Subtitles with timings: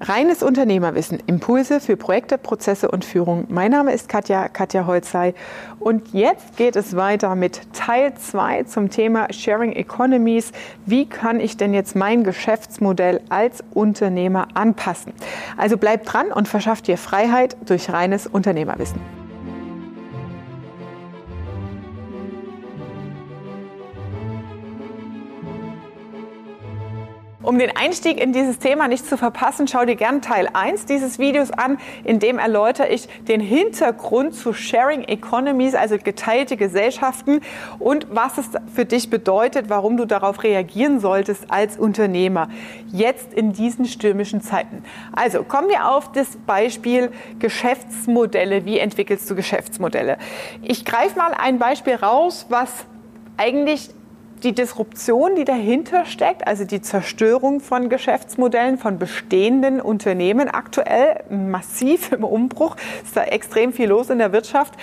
[0.00, 3.46] Reines Unternehmerwissen, Impulse für Projekte, Prozesse und Führung.
[3.48, 5.34] Mein Name ist Katja, Katja Holzei.
[5.80, 10.52] Und jetzt geht es weiter mit Teil 2 zum Thema Sharing Economies.
[10.86, 15.12] Wie kann ich denn jetzt mein Geschäftsmodell als Unternehmer anpassen?
[15.56, 19.17] Also bleibt dran und verschafft dir Freiheit durch reines Unternehmerwissen.
[27.48, 31.18] Um den Einstieg in dieses Thema nicht zu verpassen, schau dir gern Teil 1 dieses
[31.18, 37.40] Videos an, in dem erläutere ich den Hintergrund zu Sharing Economies, also geteilte Gesellschaften
[37.78, 42.50] und was es für dich bedeutet, warum du darauf reagieren solltest als Unternehmer,
[42.92, 44.84] jetzt in diesen stürmischen Zeiten.
[45.12, 48.66] Also kommen wir auf das Beispiel Geschäftsmodelle.
[48.66, 50.18] Wie entwickelst du Geschäftsmodelle?
[50.60, 52.84] Ich greife mal ein Beispiel raus, was
[53.38, 53.88] eigentlich
[54.44, 62.12] die Disruption, die dahinter steckt, also die Zerstörung von Geschäftsmodellen, von bestehenden Unternehmen, aktuell massiv
[62.12, 64.74] im Umbruch, ist da extrem viel los in der Wirtschaft,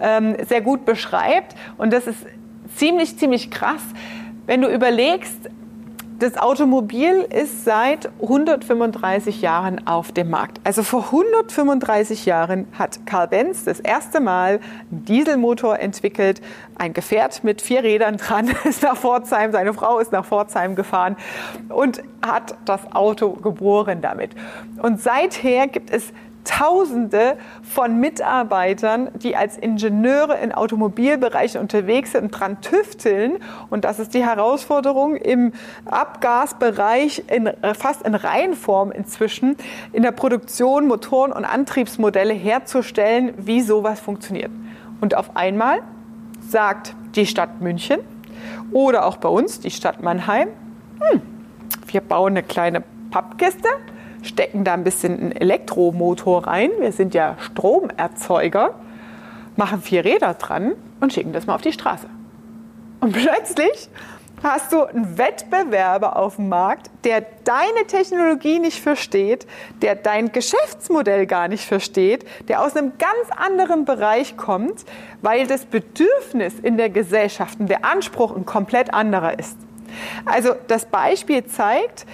[0.00, 1.54] ähm, sehr gut beschreibt.
[1.76, 2.18] Und das ist
[2.76, 3.82] ziemlich, ziemlich krass,
[4.46, 5.50] wenn du überlegst,
[6.24, 10.58] das Automobil ist seit 135 Jahren auf dem Markt.
[10.64, 16.40] Also vor 135 Jahren hat Karl Benz das erste Mal einen Dieselmotor entwickelt,
[16.76, 21.16] ein Gefährt mit vier Rädern dran, ist nach Pforzheim, seine Frau ist nach Pforzheim gefahren
[21.68, 24.30] und hat das Auto geboren damit.
[24.80, 26.10] Und seither gibt es
[26.44, 33.38] Tausende von Mitarbeitern, die als Ingenieure in Automobilbereichen unterwegs sind und dran tüfteln.
[33.70, 35.52] Und das ist die Herausforderung im
[35.86, 39.56] Abgasbereich in, äh, fast in Reihenform inzwischen
[39.92, 44.50] in der Produktion Motoren und Antriebsmodelle herzustellen, wie sowas funktioniert.
[45.00, 45.80] Und auf einmal
[46.48, 48.00] sagt die Stadt München
[48.72, 50.48] oder auch bei uns die Stadt Mannheim,
[51.00, 51.22] hm,
[51.86, 53.68] wir bauen eine kleine Pappkiste,
[54.24, 56.70] stecken da ein bisschen einen Elektromotor rein.
[56.78, 58.74] Wir sind ja Stromerzeuger,
[59.56, 62.06] machen vier Räder dran und schicken das mal auf die Straße.
[63.00, 63.88] Und plötzlich
[64.42, 69.46] hast du einen Wettbewerber auf dem Markt, der deine Technologie nicht versteht,
[69.82, 74.84] der dein Geschäftsmodell gar nicht versteht, der aus einem ganz anderen Bereich kommt,
[75.22, 79.56] weil das Bedürfnis in der Gesellschaft und der Anspruch ein komplett anderer ist.
[80.26, 82.04] Also das Beispiel zeigt,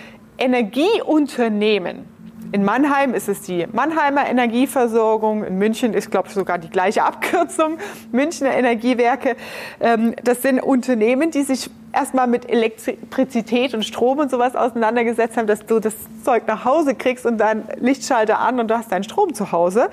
[0.41, 2.07] Energieunternehmen.
[2.53, 7.05] In Mannheim ist es die Mannheimer Energieversorgung, in München ist, glaube ich, sogar die gleiche
[7.05, 7.79] Abkürzung,
[8.11, 9.37] Münchner Energiewerke.
[9.79, 15.47] Ähm, das sind Unternehmen, die sich erstmal mit Elektrizität und Strom und sowas auseinandergesetzt haben,
[15.47, 19.05] dass du das Zeug nach Hause kriegst und dann Lichtschalter an und du hast deinen
[19.05, 19.89] Strom zu Hause.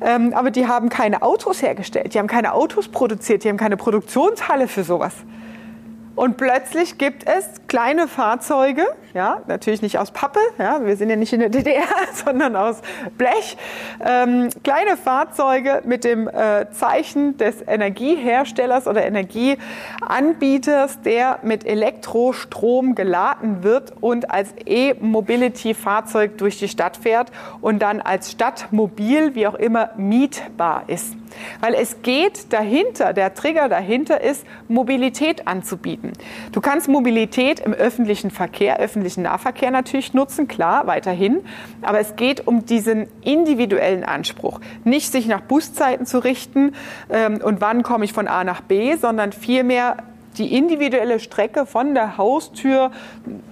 [0.00, 3.76] Ähm, aber die haben keine Autos hergestellt, die haben keine Autos produziert, die haben keine
[3.76, 5.12] Produktionshalle für sowas.
[6.18, 11.16] Und plötzlich gibt es kleine Fahrzeuge, ja, natürlich nicht aus Pappe, ja, wir sind ja
[11.16, 11.82] nicht in der DDR,
[12.12, 12.82] sondern aus
[13.16, 13.56] Blech,
[14.04, 23.62] ähm, kleine Fahrzeuge mit dem äh, Zeichen des Energieherstellers oder Energieanbieters, der mit Elektrostrom geladen
[23.62, 29.90] wird und als E-Mobility-Fahrzeug durch die Stadt fährt und dann als Stadtmobil, wie auch immer,
[29.96, 31.14] mietbar ist.
[31.60, 36.12] Weil es geht dahinter, der Trigger dahinter ist, Mobilität anzubieten.
[36.52, 41.40] Du kannst Mobilität im öffentlichen Verkehr, öffentlichen Nahverkehr natürlich nutzen, klar, weiterhin.
[41.82, 44.60] Aber es geht um diesen individuellen Anspruch.
[44.84, 46.74] Nicht sich nach Buszeiten zu richten
[47.10, 49.96] ähm, und wann komme ich von A nach B, sondern vielmehr
[50.38, 52.90] die individuelle Strecke von der Haustür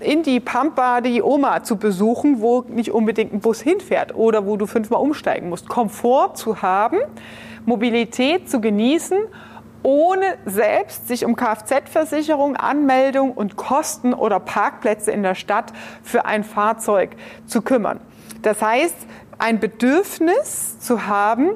[0.01, 4.57] in die Pampa, die Oma zu besuchen, wo nicht unbedingt ein Bus hinfährt oder wo
[4.57, 5.69] du fünfmal umsteigen musst.
[5.69, 6.99] Komfort zu haben,
[7.65, 9.19] Mobilität zu genießen
[9.87, 16.43] ohne selbst sich um Kfz-Versicherung, Anmeldung und Kosten oder Parkplätze in der Stadt für ein
[16.43, 17.11] Fahrzeug
[17.47, 18.01] zu kümmern.
[18.43, 18.97] Das heißt,
[19.39, 21.51] ein Bedürfnis zu haben,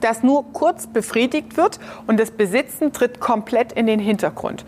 [0.00, 4.64] das nur kurz befriedigt wird und das Besitzen tritt komplett in den Hintergrund.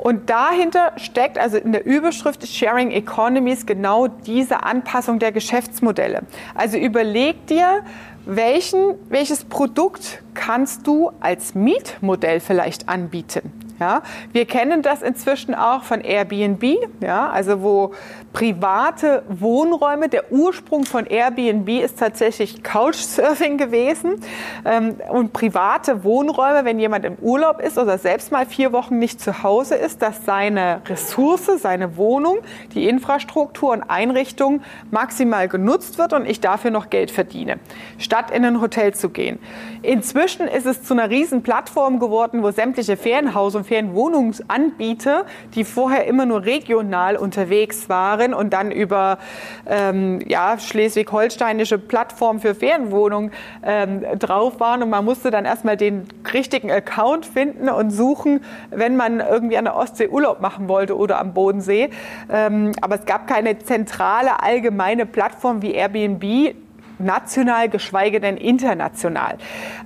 [0.00, 6.22] Und dahinter steckt also in der Überschrift Sharing Economies genau diese Anpassung der Geschäftsmodelle.
[6.54, 7.82] Also überleg dir,
[8.24, 13.52] welchen, welches Produkt kannst du als Mietmodell vielleicht anbieten?
[13.80, 16.62] Ja, wir kennen das inzwischen auch von Airbnb,
[17.00, 17.94] ja, also wo
[18.34, 24.16] private Wohnräume, der Ursprung von Airbnb ist tatsächlich Couchsurfing gewesen.
[24.66, 29.18] Ähm, und private Wohnräume, wenn jemand im Urlaub ist oder selbst mal vier Wochen nicht
[29.18, 32.40] zu Hause ist, dass seine Ressource, seine Wohnung,
[32.74, 34.60] die Infrastruktur und Einrichtung
[34.90, 37.58] maximal genutzt wird und ich dafür noch Geld verdiene,
[37.96, 39.38] statt in ein Hotel zu gehen.
[39.80, 46.04] Inzwischen ist es zu einer riesen Plattform geworden, wo sämtliche Ferienhaus- und Ferienwohnungsanbieter, die vorher
[46.06, 49.18] immer nur regional unterwegs waren und dann über
[49.64, 53.30] ähm, ja, schleswig-holsteinische Plattformen für Ferienwohnungen
[53.62, 58.40] ähm, drauf waren und man musste dann erstmal den richtigen Account finden und suchen,
[58.70, 61.90] wenn man irgendwie an der Ostsee Urlaub machen wollte oder am Bodensee.
[62.28, 66.56] Ähm, aber es gab keine zentrale allgemeine Plattform wie Airbnb,
[67.00, 69.38] national, geschweige denn international.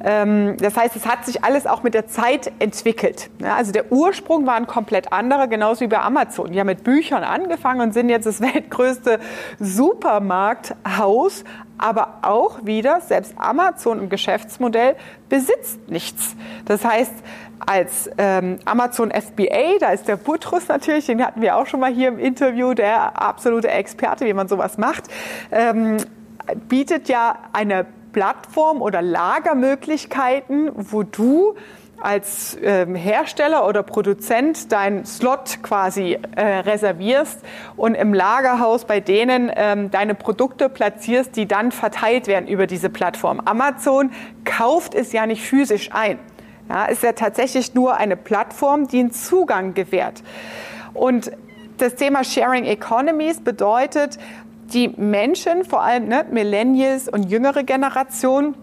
[0.05, 3.31] Ähm, das heißt, es hat sich alles auch mit der Zeit entwickelt.
[3.43, 6.53] Also der Ursprung war ein komplett anderer, genauso wie bei Amazon.
[6.53, 9.21] Die haben mit Büchern angefangen und sind jetzt das weltgrößte
[9.61, 11.45] Supermarkthaus,
[11.79, 14.97] aber auch wieder, selbst Amazon im Geschäftsmodell
[15.29, 16.37] besitzt nichts.
[16.67, 17.13] Das heißt,
[17.67, 21.93] als ähm, Amazon FBA, da ist der Butrus natürlich, den hatten wir auch schon mal
[21.93, 25.05] hier im Interview, der absolute Experte, wie man sowas macht.
[25.51, 25.97] Ähm,
[26.69, 31.57] bietet ja eine Plattform oder Lagermöglichkeiten, wo du
[32.01, 37.41] als ähm, Hersteller oder Produzent deinen Slot quasi äh, reservierst
[37.77, 42.91] und im Lagerhaus bei denen ähm, deine Produkte platzierst, die dann verteilt werden über diese
[42.91, 43.41] Plattform.
[43.41, 44.11] Amazon
[44.45, 46.19] kauft es ja nicht physisch ein.
[46.69, 50.23] Ja, ist ja tatsächlich nur eine Plattform, die einen Zugang gewährt.
[50.95, 51.31] Und
[51.77, 54.19] das Thema Sharing Economies bedeutet,
[54.75, 58.55] die Menschen, vor allem ne, Millennials und jüngere Generationen,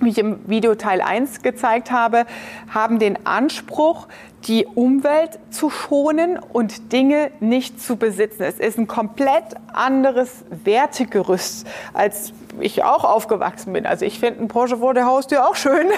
[0.00, 2.26] wie ich im Video Teil 1 gezeigt habe,
[2.68, 4.08] haben den Anspruch,
[4.44, 8.42] die Umwelt zu schonen und Dinge nicht zu besitzen.
[8.42, 13.86] Es ist ein komplett anderes Wertegerüst, als ich auch aufgewachsen bin.
[13.86, 15.86] Also ich finde ein Porsche vor der Haustür auch schön.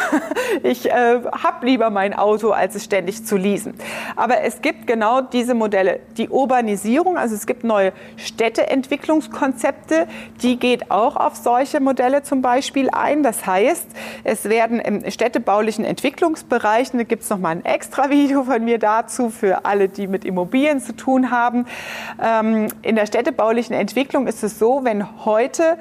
[0.63, 3.75] Ich äh, habe lieber mein Auto, als es ständig zu leasen.
[4.17, 6.01] Aber es gibt genau diese Modelle.
[6.17, 10.09] Die Urbanisierung, also es gibt neue Städteentwicklungskonzepte,
[10.43, 13.23] die geht auch auf solche Modelle zum Beispiel ein.
[13.23, 13.87] Das heißt,
[14.25, 19.31] es werden im städtebaulichen Entwicklungsbereichen, da gibt es nochmal ein extra Video von mir dazu
[19.31, 21.67] für alle, die mit Immobilien zu tun haben.
[22.23, 25.79] Ähm, in der städtebaulichen Entwicklung ist es so, wenn heute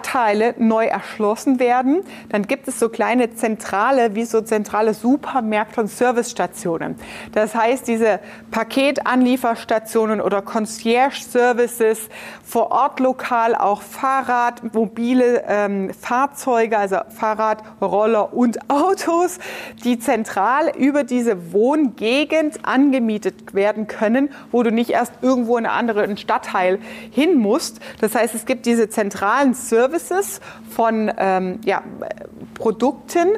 [0.00, 5.88] Stadtteile neu erschlossen werden, dann gibt es so kleine Zentrale, wie so zentrale Supermärkte und
[5.88, 6.96] Servicestationen.
[7.32, 8.20] Das heißt, diese
[8.50, 12.08] Paketanlieferstationen oder Concierge-Services
[12.42, 19.38] vor Ort lokal auch Fahrrad, mobile ähm, Fahrzeuge, also Fahrrad, Roller und Autos,
[19.84, 25.90] die zentral über diese Wohngegend angemietet werden können, wo du nicht erst irgendwo in einen
[25.90, 26.78] anderen Stadtteil
[27.10, 27.80] hin musst.
[28.00, 29.89] Das heißt, es gibt diese zentralen Services
[30.68, 31.82] von ähm, ja,
[32.54, 33.28] Produkten,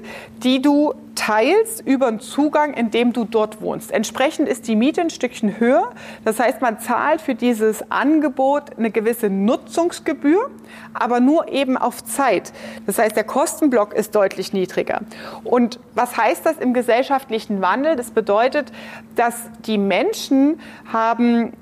[0.43, 3.93] die du teilst über einen Zugang, in dem du dort wohnst.
[3.93, 5.93] Entsprechend ist die Miete ein Stückchen höher.
[6.25, 10.51] Das heißt, man zahlt für dieses Angebot eine gewisse Nutzungsgebühr,
[10.95, 12.53] aber nur eben auf Zeit.
[12.87, 15.03] Das heißt, der Kostenblock ist deutlich niedriger.
[15.45, 17.97] Und was heißt das im gesellschaftlichen Wandel?
[17.97, 18.73] Das bedeutet,
[19.15, 19.35] dass
[19.67, 20.61] die Menschen
[20.93, 21.53] haben,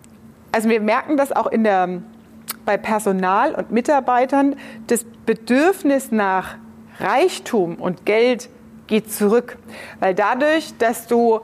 [0.52, 2.02] also wir merken das auch in der
[2.70, 4.54] bei Personal und Mitarbeitern
[4.86, 6.54] das Bedürfnis nach
[7.00, 8.48] Reichtum und Geld
[8.86, 9.58] geht zurück.
[9.98, 11.40] Weil dadurch, dass du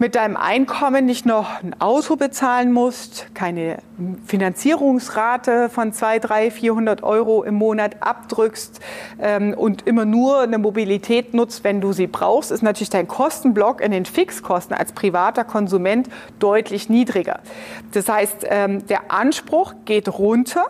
[0.00, 3.80] mit deinem Einkommen nicht noch ein Auto bezahlen musst, keine
[4.24, 8.80] Finanzierungsrate von 200, 300, 400 Euro im Monat abdrückst
[9.20, 13.82] ähm, und immer nur eine Mobilität nutzt, wenn du sie brauchst, ist natürlich dein Kostenblock
[13.82, 16.08] in den Fixkosten als privater Konsument
[16.38, 17.40] deutlich niedriger.
[17.92, 20.64] Das heißt, ähm, der Anspruch geht runter,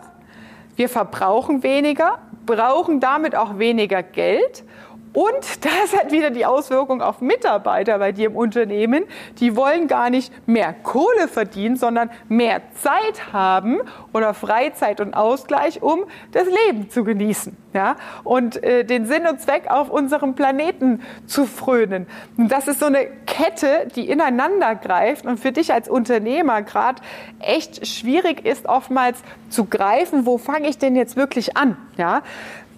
[0.75, 4.65] wir verbrauchen weniger, brauchen damit auch weniger Geld
[5.13, 9.05] und das hat wieder die Auswirkung auf Mitarbeiter bei dir im Unternehmen.
[9.39, 13.79] Die wollen gar nicht mehr Kohle verdienen, sondern mehr Zeit haben
[14.13, 17.57] oder Freizeit und Ausgleich, um das Leben zu genießen.
[17.73, 17.95] Ja?
[18.23, 22.07] Und äh, den Sinn und Zweck auf unserem Planeten zu frönen.
[22.37, 27.01] Und das ist so eine Kette, die ineinander greift und für dich als Unternehmer gerade
[27.39, 31.77] echt schwierig ist, oftmals zu greifen, wo fange ich denn jetzt wirklich an?
[31.97, 32.21] Ja?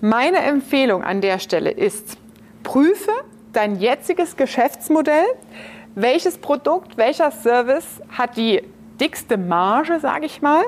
[0.01, 2.17] Meine Empfehlung an der Stelle ist,
[2.63, 3.11] prüfe
[3.51, 5.25] dein jetziges Geschäftsmodell,
[5.95, 8.63] welches Produkt, welcher Service hat die
[8.99, 10.63] dickste Marge, sage ich mal,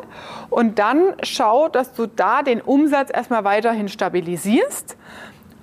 [0.50, 4.98] und dann schau, dass du da den Umsatz erstmal weiterhin stabilisierst,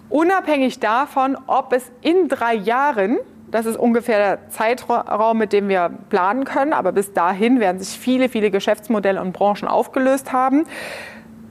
[0.08, 3.18] unabhängig davon, ob es in drei Jahren
[3.52, 6.72] das ist ungefähr der Zeitraum, mit dem wir planen können.
[6.72, 10.64] Aber bis dahin werden sich viele, viele Geschäftsmodelle und Branchen aufgelöst haben.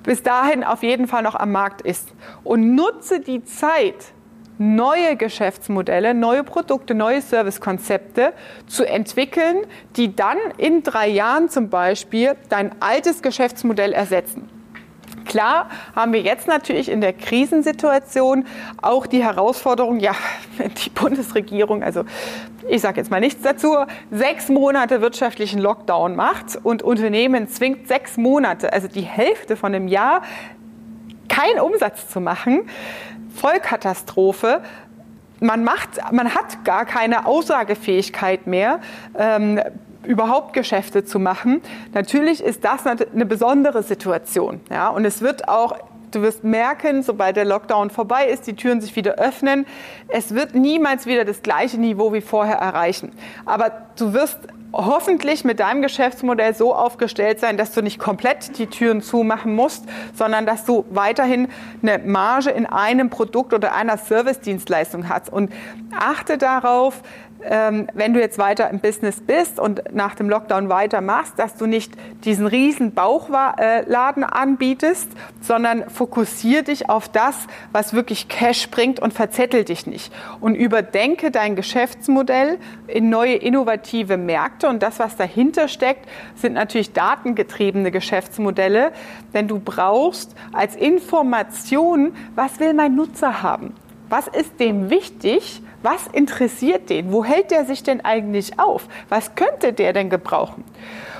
[0.01, 2.11] Bis dahin auf jeden Fall noch am Markt ist.
[2.43, 4.13] Und nutze die Zeit,
[4.61, 8.33] neue Geschäftsmodelle, neue Produkte, neue Servicekonzepte
[8.67, 9.65] zu entwickeln,
[9.95, 14.47] die dann in drei Jahren zum Beispiel dein altes Geschäftsmodell ersetzen.
[15.25, 18.45] Klar haben wir jetzt natürlich in der Krisensituation
[18.81, 20.13] auch die Herausforderung, ja,
[20.57, 22.03] wenn die Bundesregierung, also
[22.67, 23.75] ich sage jetzt mal nichts dazu,
[24.11, 29.87] sechs Monate wirtschaftlichen Lockdown macht und Unternehmen zwingt sechs Monate, also die Hälfte von einem
[29.87, 30.21] Jahr,
[31.31, 32.69] keinen Umsatz zu machen,
[33.35, 34.61] Vollkatastrophe.
[35.39, 38.79] Man, macht, man hat gar keine Aussagefähigkeit mehr.
[39.17, 39.59] Ähm,
[40.03, 41.61] überhaupt Geschäfte zu machen.
[41.93, 44.59] Natürlich ist das eine besondere Situation.
[44.69, 44.89] Ja?
[44.89, 45.77] Und es wird auch
[46.11, 49.65] Du wirst merken, sobald der Lockdown vorbei ist, die Türen sich wieder öffnen.
[50.09, 53.13] Es wird niemals wieder das gleiche Niveau wie vorher erreichen.
[53.45, 54.39] Aber du wirst
[54.73, 59.85] hoffentlich mit deinem Geschäftsmodell so aufgestellt sein, dass du nicht komplett die Türen zumachen musst,
[60.13, 61.49] sondern dass du weiterhin
[61.81, 65.31] eine Marge in einem Produkt oder einer Service-Dienstleistung hast.
[65.31, 65.51] Und
[65.97, 67.01] achte darauf,
[67.41, 71.93] wenn du jetzt weiter im Business bist und nach dem Lockdown weitermachst, dass du nicht
[72.23, 75.09] diesen riesen Bauchladen anbietest,
[75.41, 77.35] sondern fokussier dich auf das,
[77.71, 80.13] was wirklich Cash bringt und verzettel dich nicht.
[80.39, 86.93] Und überdenke dein Geschäftsmodell in neue innovative Märkte und das, was dahinter steckt, sind natürlich
[86.93, 88.91] datengetriebene Geschäftsmodelle,
[89.33, 93.73] denn du brauchst als Information, was will mein Nutzer haben?
[94.11, 95.61] Was ist dem wichtig?
[95.83, 97.13] Was interessiert den?
[97.13, 98.89] Wo hält der sich denn eigentlich auf?
[99.07, 100.65] Was könnte der denn gebrauchen?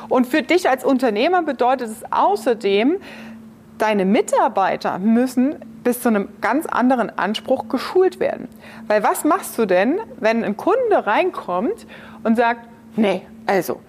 [0.10, 2.98] Und für dich als Unternehmer bedeutet es außerdem,
[3.78, 5.56] deine Mitarbeiter müssen
[5.86, 8.50] bis zu einem ganz anderen Anspruch geschult werden.
[8.88, 11.88] Weil was machst du denn, wenn ein Kunde reinkommt
[12.26, 12.68] und sagt,
[12.98, 13.80] nee, also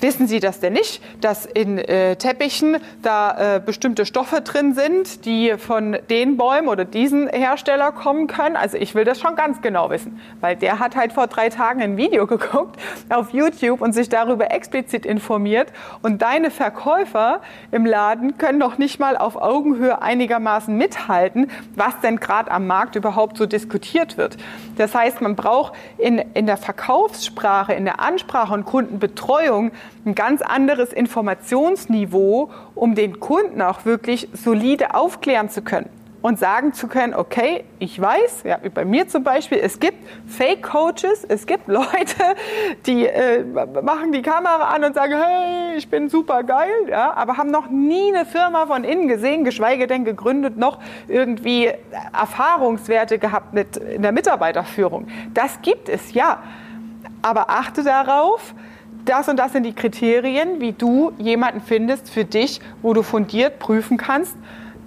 [0.00, 5.24] Wissen Sie das denn nicht, dass in äh, Teppichen da äh, bestimmte Stoffe drin sind,
[5.24, 8.54] die von den Bäumen oder diesen Hersteller kommen können?
[8.54, 11.82] Also ich will das schon ganz genau wissen, weil der hat halt vor drei Tagen
[11.82, 15.72] ein Video geguckt auf YouTube und sich darüber explizit informiert.
[16.00, 17.40] Und deine Verkäufer
[17.72, 22.94] im Laden können doch nicht mal auf Augenhöhe einigermaßen mithalten, was denn gerade am Markt
[22.94, 24.36] überhaupt so diskutiert wird.
[24.76, 29.72] Das heißt, man braucht in, in der Verkaufssprache, in der Ansprache und Kundenbetreuung
[30.04, 35.90] ein ganz anderes Informationsniveau, um den Kunden auch wirklich solide aufklären zu können
[36.20, 41.24] und sagen zu können, okay, ich weiß, ja, bei mir zum Beispiel, es gibt Fake-Coaches,
[41.28, 41.86] es gibt Leute,
[42.86, 47.36] die äh, machen die Kamera an und sagen, hey, ich bin super geil, ja, aber
[47.36, 51.70] haben noch nie eine Firma von innen gesehen, geschweige denn gegründet, noch irgendwie
[52.12, 55.08] Erfahrungswerte gehabt mit in der Mitarbeiterführung.
[55.34, 56.42] Das gibt es, ja.
[57.22, 58.54] Aber achte darauf,
[59.04, 63.58] das und das sind die Kriterien, wie du jemanden findest für dich, wo du fundiert
[63.58, 64.36] prüfen kannst,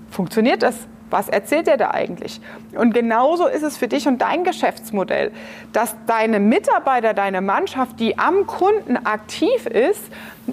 [0.09, 0.87] funktioniert das?
[1.11, 2.41] Was erzählt er da eigentlich?
[2.73, 5.31] Und genauso ist es für dich und dein Geschäftsmodell,
[5.73, 10.01] dass deine Mitarbeiter, deine Mannschaft, die am Kunden aktiv ist,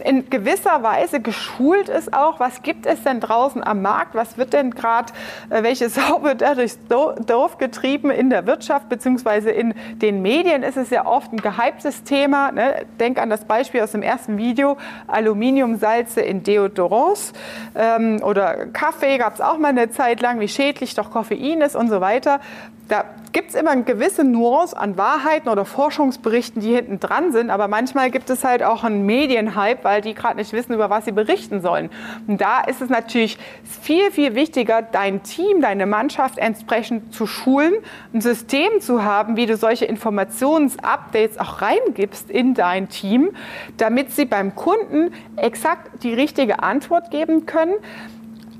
[0.05, 4.53] in gewisser Weise geschult ist auch, was gibt es denn draußen am Markt, was wird
[4.53, 5.13] denn gerade,
[5.51, 10.63] äh, welche Sau wird da durchs Dorf getrieben in der Wirtschaft beziehungsweise in den Medien
[10.63, 12.53] ist es ja oft ein gehyptes Thema.
[12.53, 12.87] Ne?
[13.01, 17.33] Denk an das Beispiel aus dem ersten Video, Aluminiumsalze in Deodorants
[17.75, 21.77] ähm, oder Kaffee gab es auch mal eine Zeit lang, wie schädlich doch Koffein ist
[21.77, 22.41] und so weiter.
[22.89, 27.51] Da gibt es immer eine gewisse Nuance an Wahrheiten oder Forschungsberichten, die hinten dran sind,
[27.51, 31.05] aber manchmal gibt es halt auch einen Medienhype, weil die gerade nicht wissen, über was
[31.05, 31.91] sie berichten sollen.
[32.27, 37.75] Und da ist es natürlich viel, viel wichtiger, dein Team, deine Mannschaft entsprechend zu schulen,
[38.15, 43.31] ein System zu haben, wie du solche Informationsupdates auch reingibst in dein Team,
[43.77, 47.75] damit sie beim Kunden exakt die richtige Antwort geben können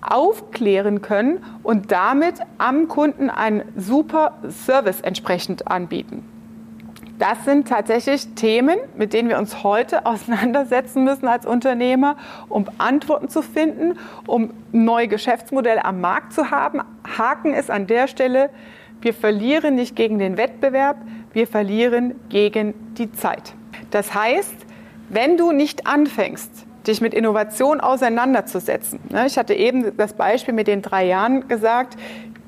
[0.01, 6.25] aufklären können und damit am Kunden einen super Service entsprechend anbieten.
[7.19, 12.17] Das sind tatsächlich Themen, mit denen wir uns heute auseinandersetzen müssen als Unternehmer,
[12.49, 16.81] um Antworten zu finden, um neue Geschäftsmodelle am Markt zu haben.
[17.17, 18.51] Haken ist an der Stelle,
[19.01, 20.97] wir verlieren nicht gegen den Wettbewerb,
[21.33, 23.55] wir verlieren gegen die Zeit.
[23.91, 24.55] Das heißt,
[25.09, 28.99] wenn du nicht anfängst, dich mit Innovation auseinanderzusetzen.
[29.11, 31.97] Ne, ich hatte eben das Beispiel mit den drei Jahren gesagt,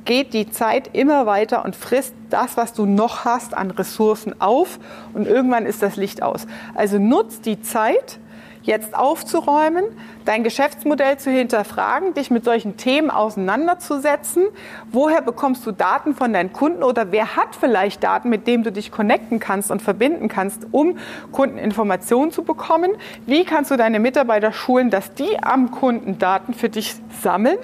[0.04, 4.78] geht die Zeit immer weiter und frisst das, was du noch hast an Ressourcen auf
[5.12, 6.47] und irgendwann ist das Licht aus.
[6.75, 8.18] Also nutzt die Zeit,
[8.62, 9.85] jetzt aufzuräumen,
[10.25, 14.45] dein Geschäftsmodell zu hinterfragen, dich mit solchen Themen auseinanderzusetzen.
[14.93, 18.73] Woher bekommst du Daten von deinen Kunden oder wer hat vielleicht Daten, mit denen du
[18.73, 20.99] dich connecten kannst und verbinden kannst, um
[21.33, 22.93] Kundeninformationen zu bekommen?
[23.26, 27.59] Wie kannst du deine Mitarbeiter schulen, dass die am Kunden Daten für dich sammeln?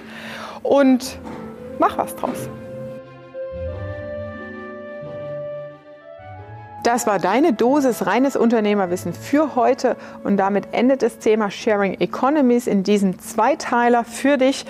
[0.62, 1.18] Und
[1.78, 2.48] mach was draus.
[6.86, 12.68] Das war deine Dosis reines Unternehmerwissen für heute und damit endet das Thema Sharing Economies
[12.68, 14.64] in diesem Zweiteiler für dich.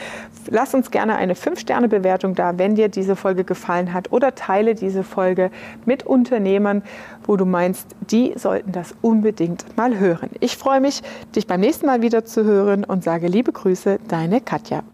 [0.48, 5.04] Lass uns gerne eine 5-Sterne-Bewertung da, wenn dir diese Folge gefallen hat oder teile diese
[5.04, 5.50] Folge
[5.84, 6.82] mit Unternehmern,
[7.26, 10.30] wo du meinst, die sollten das unbedingt mal hören.
[10.40, 11.02] Ich freue mich,
[11.34, 14.84] dich beim nächsten Mal wieder zu hören und sage liebe Grüße, deine Katja.